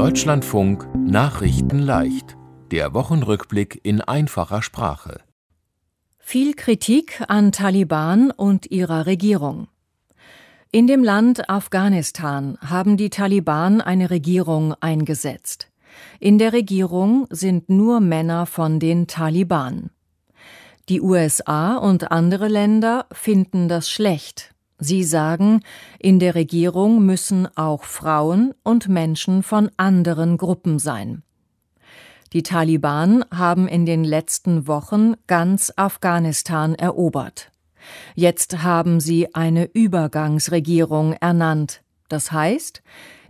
[0.00, 2.34] Deutschlandfunk Nachrichten leicht.
[2.70, 5.20] Der Wochenrückblick in einfacher Sprache.
[6.18, 9.68] Viel Kritik an Taliban und ihrer Regierung.
[10.72, 15.68] In dem Land Afghanistan haben die Taliban eine Regierung eingesetzt.
[16.18, 19.90] In der Regierung sind nur Männer von den Taliban.
[20.88, 25.60] Die USA und andere Länder finden das schlecht, Sie sagen,
[25.98, 31.22] in der Regierung müssen auch Frauen und Menschen von anderen Gruppen sein.
[32.32, 37.50] Die Taliban haben in den letzten Wochen ganz Afghanistan erobert.
[38.14, 41.82] Jetzt haben sie eine Übergangsregierung ernannt.
[42.08, 42.82] Das heißt,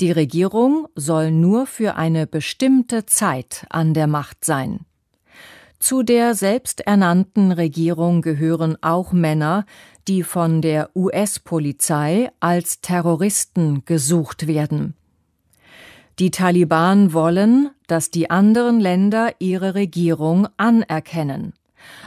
[0.00, 4.80] die Regierung soll nur für eine bestimmte Zeit an der Macht sein.
[5.84, 9.66] Zu der selbsternannten Regierung gehören auch Männer,
[10.08, 14.94] die von der US-Polizei als Terroristen gesucht werden.
[16.18, 21.52] Die Taliban wollen, dass die anderen Länder ihre Regierung anerkennen.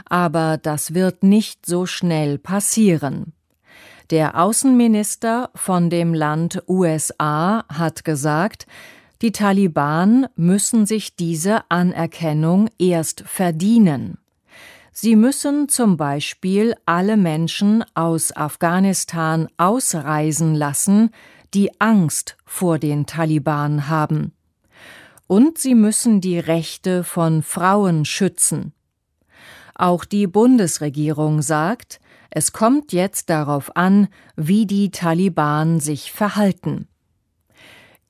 [0.06, 3.32] Aber das wird nicht so schnell passieren.
[4.10, 8.66] Der Außenminister von dem Land USA hat gesagt,
[9.20, 14.18] die Taliban müssen sich diese Anerkennung erst verdienen.
[14.92, 21.10] Sie müssen zum Beispiel alle Menschen aus Afghanistan ausreisen lassen,
[21.54, 24.32] die Angst vor den Taliban haben.
[25.26, 28.72] Und sie müssen die Rechte von Frauen schützen.
[29.74, 36.88] Auch die Bundesregierung sagt, es kommt jetzt darauf an, wie die Taliban sich verhalten.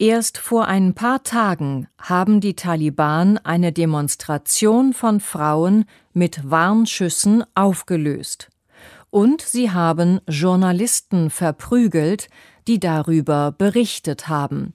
[0.00, 8.48] Erst vor ein paar Tagen haben die Taliban eine Demonstration von Frauen mit Warnschüssen aufgelöst.
[9.10, 12.28] Und sie haben Journalisten verprügelt,
[12.68, 14.72] die darüber berichtet haben.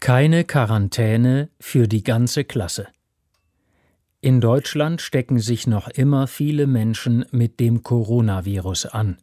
[0.00, 2.88] Keine Quarantäne für die ganze Klasse.
[4.20, 9.18] In Deutschland stecken sich noch immer viele Menschen mit dem Coronavirus an.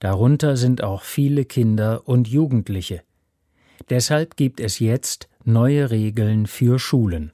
[0.00, 3.02] Darunter sind auch viele Kinder und Jugendliche.
[3.90, 7.32] Deshalb gibt es jetzt neue Regeln für Schulen.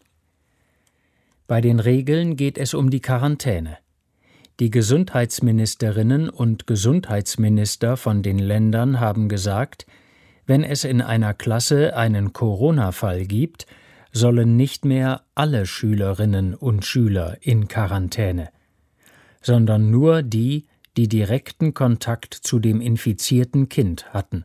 [1.47, 3.79] Bei den Regeln geht es um die Quarantäne.
[4.59, 9.87] Die Gesundheitsministerinnen und Gesundheitsminister von den Ländern haben gesagt,
[10.47, 13.67] wenn es in einer Klasse einen Corona-Fall gibt,
[14.13, 18.49] sollen nicht mehr alle Schülerinnen und Schüler in Quarantäne,
[19.43, 20.65] sondern nur die,
[20.97, 24.45] die direkten Kontakt zu dem infizierten Kind hatten.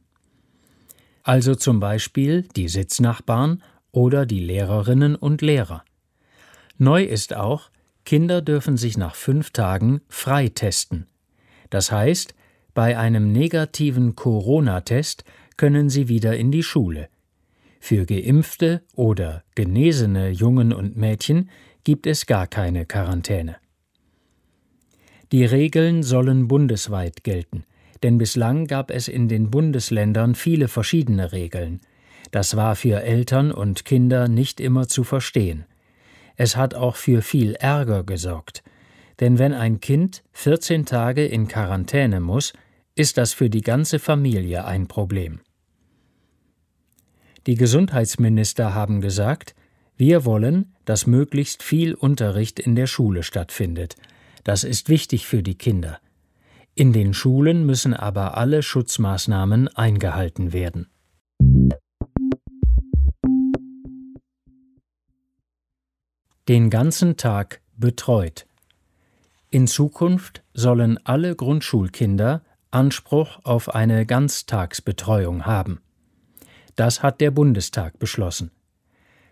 [1.24, 5.84] Also zum Beispiel die Sitznachbarn oder die Lehrerinnen und Lehrer.
[6.78, 7.70] Neu ist auch,
[8.06, 11.06] Kinder dürfen sich nach fünf Tagen freitesten.
[11.70, 12.34] Das heißt,
[12.74, 15.24] bei einem negativen Corona-Test
[15.58, 17.10] können sie wieder in die Schule.
[17.80, 21.50] Für geimpfte oder genesene Jungen und Mädchen
[21.84, 23.58] gibt es gar keine Quarantäne.
[25.32, 27.64] Die Regeln sollen bundesweit gelten,
[28.04, 31.80] denn bislang gab es in den Bundesländern viele verschiedene Regeln.
[32.32, 35.66] Das war für Eltern und Kinder nicht immer zu verstehen.
[36.36, 38.62] Es hat auch für viel Ärger gesorgt,
[39.22, 42.52] denn wenn ein Kind 14 Tage in Quarantäne muss,
[42.96, 45.40] ist das für die ganze Familie ein Problem.
[47.48, 49.56] Die Gesundheitsminister haben gesagt,
[49.96, 53.96] wir wollen, dass möglichst viel Unterricht in der Schule stattfindet,
[54.44, 56.00] das ist wichtig für die Kinder.
[56.74, 60.88] In den Schulen müssen aber alle Schutzmaßnahmen eingehalten werden.
[66.48, 68.48] Den ganzen Tag betreut.
[69.50, 72.42] In Zukunft sollen alle Grundschulkinder
[72.72, 75.82] Anspruch auf eine Ganztagsbetreuung haben.
[76.76, 78.52] Das hat der Bundestag beschlossen.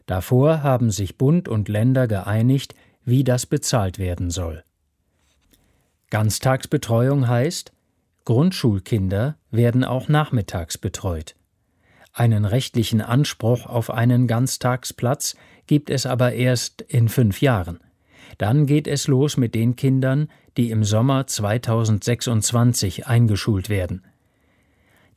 [0.06, 2.76] Davor haben sich Bund und Länder geeinigt,
[3.06, 4.64] wie das bezahlt werden soll.
[6.10, 7.72] Ganztagsbetreuung heißt,
[8.26, 11.36] Grundschulkinder werden auch nachmittags betreut.
[12.14, 15.36] Einen rechtlichen Anspruch auf einen Ganztagsplatz
[15.68, 17.80] gibt es aber erst in fünf Jahren.
[18.40, 24.04] Dann geht es los mit den Kindern, die im Sommer 2026 eingeschult werden.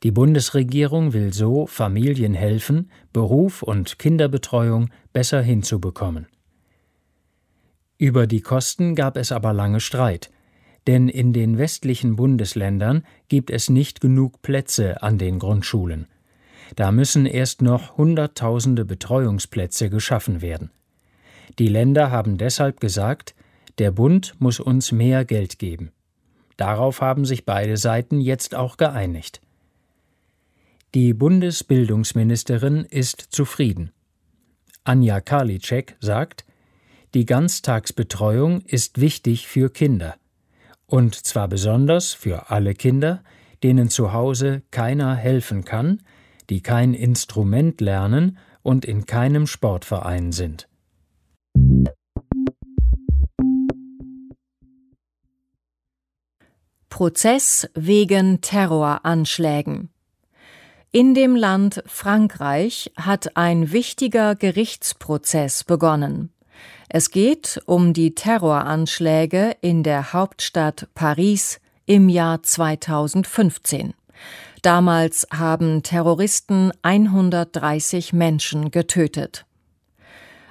[0.03, 6.27] Die Bundesregierung will so Familien helfen, Beruf und Kinderbetreuung besser hinzubekommen.
[7.97, 10.29] Über die Kosten gab es aber lange Streit
[10.87, 16.07] denn in den westlichen Bundesländern gibt es nicht genug Plätze an den Grundschulen.
[16.75, 20.71] Da müssen erst noch Hunderttausende Betreuungsplätze geschaffen werden.
[21.59, 23.35] Die Länder haben deshalb gesagt,
[23.77, 25.91] der Bund muss uns mehr Geld geben.
[26.57, 29.41] Darauf haben sich beide Seiten jetzt auch geeinigt.
[30.93, 33.91] Die Bundesbildungsministerin ist zufrieden.
[34.83, 36.45] Anja Karliczek sagt,
[37.13, 40.15] die Ganztagsbetreuung ist wichtig für Kinder.
[40.93, 43.23] Und zwar besonders für alle Kinder,
[43.63, 46.03] denen zu Hause keiner helfen kann,
[46.51, 50.69] die kein Instrument lernen und in keinem Sportverein sind.
[56.89, 59.89] Prozess wegen Terroranschlägen
[60.91, 66.32] In dem Land Frankreich hat ein wichtiger Gerichtsprozess begonnen.
[66.89, 73.93] Es geht um die Terroranschläge in der Hauptstadt Paris im Jahr 2015.
[74.61, 79.45] Damals haben Terroristen 130 Menschen getötet.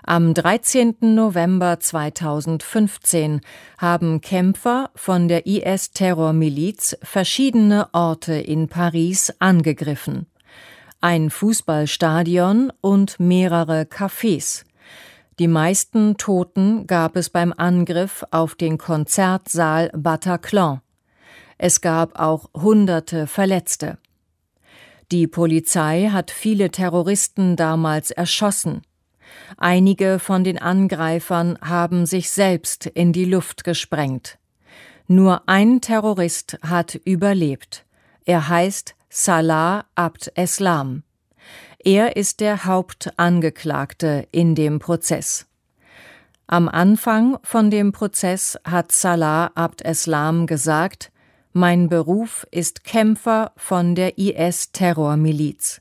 [0.05, 0.97] Am 13.
[1.01, 3.41] November 2015
[3.79, 10.27] haben Kämpfer von der IS-Terrormiliz verschiedene Orte in Paris angegriffen.
[11.01, 14.65] Ein Fußballstadion und mehrere Cafés.
[15.39, 20.81] Die meisten Toten gab es beim Angriff auf den Konzertsaal Bataclan.
[21.57, 23.99] Es gab auch hunderte Verletzte.
[25.11, 28.83] Die Polizei hat viele Terroristen damals erschossen.
[29.57, 34.39] Einige von den Angreifern haben sich selbst in die Luft gesprengt.
[35.07, 37.85] Nur ein Terrorist hat überlebt.
[38.25, 41.03] Er heißt Salah Abd Eslam.
[41.85, 45.47] Er ist der Hauptangeklagte in dem Prozess.
[46.47, 51.11] Am Anfang von dem Prozess hat Salah Abd Eslam gesagt,
[51.53, 55.81] mein Beruf ist Kämpfer von der IS-Terrormiliz.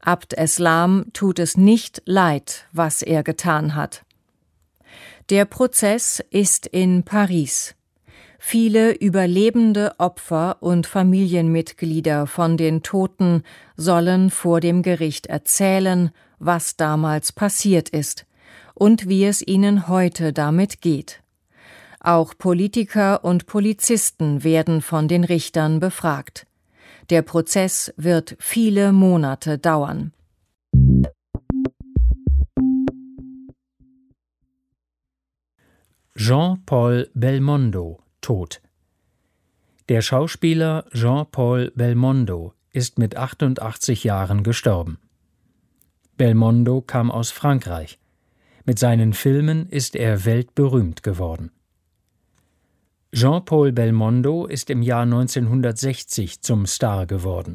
[0.00, 4.06] Abd Eslam tut es nicht leid, was er getan hat.
[5.28, 7.74] Der Prozess ist in Paris.
[8.40, 13.42] Viele überlebende Opfer und Familienmitglieder von den Toten
[13.76, 18.26] sollen vor dem Gericht erzählen, was damals passiert ist
[18.74, 21.20] und wie es ihnen heute damit geht.
[22.00, 26.46] Auch Politiker und Polizisten werden von den Richtern befragt.
[27.10, 30.12] Der Prozess wird viele Monate dauern.
[36.14, 38.60] Jean-Paul Belmondo tot.
[39.88, 44.98] Der Schauspieler Jean-Paul Belmondo ist mit 88 Jahren gestorben.
[46.18, 47.98] Belmondo kam aus Frankreich.
[48.66, 51.52] Mit seinen Filmen ist er weltberühmt geworden.
[53.14, 57.54] Jean-Paul Belmondo ist im Jahr 1960 zum Star geworden.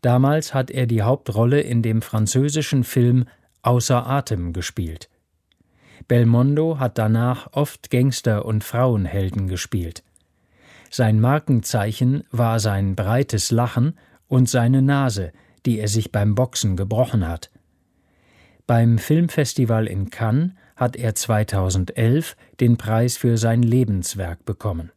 [0.00, 3.26] Damals hat er die Hauptrolle in dem französischen Film
[3.60, 5.10] Außer Atem gespielt.
[6.08, 10.02] Belmondo hat danach oft Gangster und Frauenhelden gespielt.
[10.90, 15.32] Sein Markenzeichen war sein breites Lachen und seine Nase,
[15.64, 17.50] die er sich beim Boxen gebrochen hat.
[18.66, 24.92] Beim Filmfestival in Cannes hat er 2011 den Preis für sein Lebenswerk bekommen.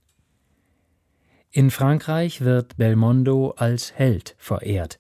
[1.52, 5.00] In Frankreich wird Belmondo als Held verehrt.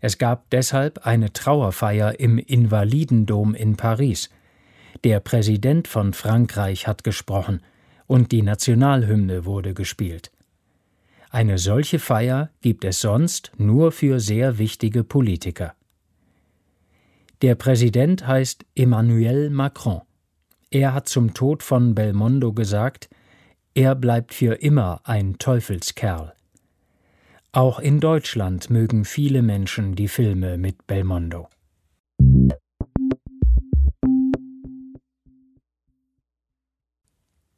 [0.00, 4.30] Es gab deshalb eine Trauerfeier im Invalidendom in Paris.
[5.04, 7.60] Der Präsident von Frankreich hat gesprochen
[8.06, 10.30] und die Nationalhymne wurde gespielt.
[11.30, 15.74] Eine solche Feier gibt es sonst nur für sehr wichtige Politiker.
[17.42, 20.00] Der Präsident heißt Emmanuel Macron.
[20.70, 23.10] Er hat zum Tod von Belmondo gesagt,
[23.74, 26.32] er bleibt für immer ein Teufelskerl.
[27.52, 31.48] Auch in Deutschland mögen viele Menschen die Filme mit Belmondo.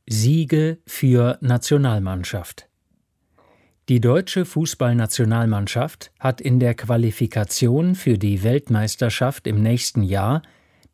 [0.08, 2.68] Siege für Nationalmannschaft
[3.88, 10.42] die deutsche Fußballnationalmannschaft hat in der Qualifikation für die Weltmeisterschaft im nächsten Jahr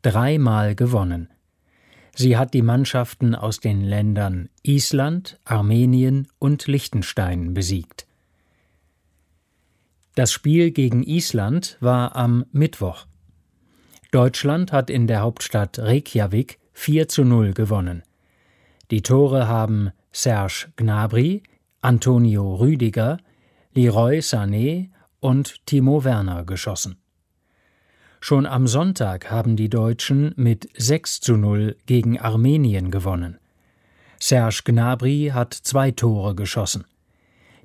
[0.01, 1.29] dreimal gewonnen.
[2.15, 8.07] Sie hat die Mannschaften aus den Ländern Island, Armenien und Liechtenstein besiegt.
[10.15, 13.07] Das Spiel gegen Island war am Mittwoch.
[14.11, 18.03] Deutschland hat in der Hauptstadt Reykjavik 4 zu 0 gewonnen.
[18.91, 21.41] Die Tore haben Serge Gnabry,
[21.81, 23.17] Antonio Rüdiger,
[23.73, 24.89] Leroy Sané
[25.19, 26.97] und Timo Werner geschossen.
[28.19, 33.39] Schon am Sonntag haben die Deutschen mit 6 zu 0 gegen Armenien gewonnen.
[34.19, 36.85] Serge Gnabry hat zwei Tore geschossen.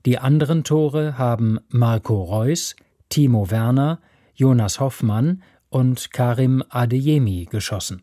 [0.07, 2.77] Die anderen Tore haben Marco Reus,
[3.11, 4.00] Timo Werner,
[4.35, 8.03] Jonas Hoffmann und Karim Adeyemi geschossen.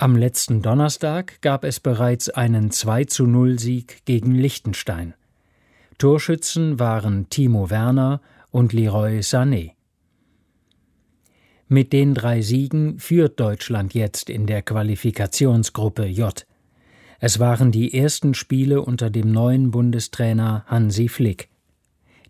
[0.00, 5.14] Am letzten Donnerstag gab es bereits einen 2 zu 0 Sieg gegen Liechtenstein.
[5.98, 8.20] Torschützen waren Timo Werner
[8.52, 9.72] und Leroy Sané.
[11.66, 16.46] Mit den drei Siegen führt Deutschland jetzt in der Qualifikationsgruppe J.
[17.18, 21.48] Es waren die ersten Spiele unter dem neuen Bundestrainer Hansi Flick.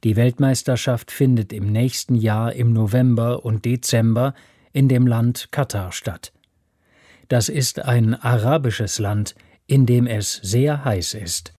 [0.04, 4.32] Die Weltmeisterschaft findet im nächsten Jahr im November und Dezember
[4.72, 6.32] in dem Land Katar statt.
[7.28, 9.34] Das ist ein arabisches Land,
[9.66, 11.52] in dem es sehr heiß ist.